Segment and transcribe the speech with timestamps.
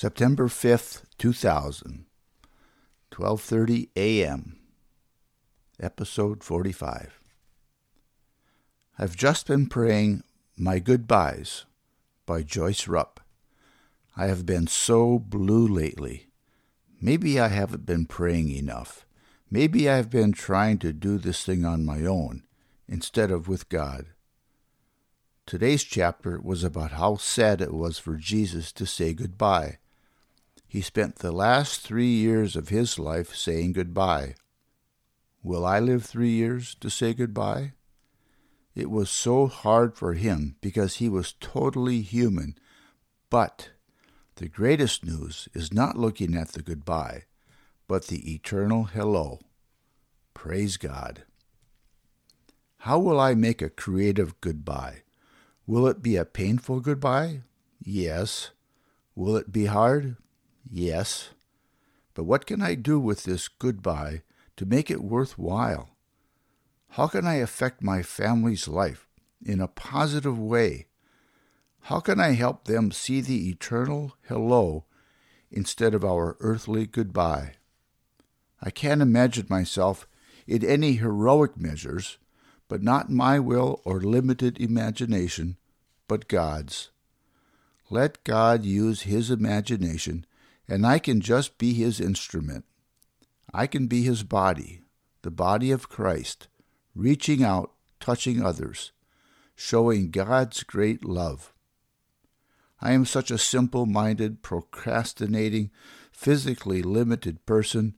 [0.00, 2.06] September 5th, 2000,
[3.10, 4.60] 12:30 a.m.
[5.80, 7.18] Episode 45.
[8.96, 10.22] I've just been praying
[10.56, 11.64] My Goodbyes
[12.26, 13.18] by Joyce Rupp.
[14.16, 16.27] I have been so blue lately.
[17.00, 19.06] Maybe I haven't been praying enough.
[19.50, 22.42] Maybe I've been trying to do this thing on my own
[22.88, 24.06] instead of with God.
[25.46, 29.78] Today's chapter was about how sad it was for Jesus to say goodbye.
[30.66, 34.34] He spent the last three years of his life saying goodbye.
[35.42, 37.72] Will I live three years to say goodbye?
[38.74, 42.56] It was so hard for him because he was totally human.
[43.30, 43.70] But
[44.38, 47.24] the greatest news is not looking at the goodbye,
[47.88, 49.40] but the eternal hello.
[50.32, 51.24] Praise God.
[52.82, 55.02] How will I make a creative goodbye?
[55.66, 57.40] Will it be a painful goodbye?
[57.82, 58.52] Yes.
[59.16, 60.16] Will it be hard?
[60.70, 61.30] Yes.
[62.14, 64.22] But what can I do with this goodbye
[64.56, 65.90] to make it worthwhile?
[66.90, 69.08] How can I affect my family's life
[69.44, 70.86] in a positive way?
[71.88, 74.84] How can I help them see the eternal hello
[75.50, 77.54] instead of our earthly goodbye?
[78.60, 80.06] I can't imagine myself
[80.46, 82.18] in any heroic measures
[82.68, 85.56] but not my will or limited imagination,
[86.08, 86.90] but God's.
[87.88, 90.26] Let God use His imagination,
[90.68, 92.66] and I can just be His instrument.
[93.54, 94.82] I can be His body,
[95.22, 96.48] the body of Christ,
[96.94, 98.92] reaching out, touching others,
[99.56, 101.54] showing God's great love.
[102.80, 105.70] I am such a simple minded, procrastinating,
[106.12, 107.96] physically limited person,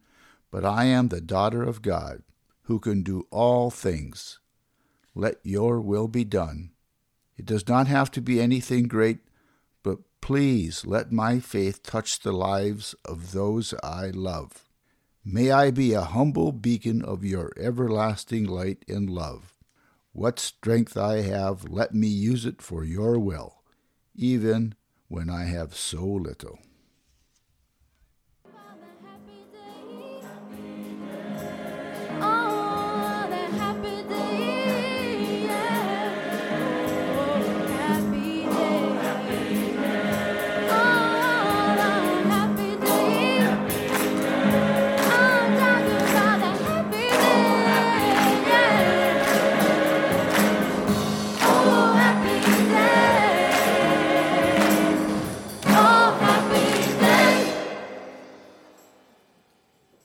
[0.51, 2.23] but I am the daughter of God,
[2.63, 4.41] who can do all things
[5.15, 6.71] let your will be done.
[7.37, 9.19] It does not have to be anything great,
[9.83, 14.69] but please let my faith touch the lives of those I love.
[15.25, 19.55] May I be a humble beacon of your everlasting light and love.
[20.13, 23.60] What strength I have, let me use it for your will,
[24.21, 24.75] even
[25.09, 26.59] when I have so little.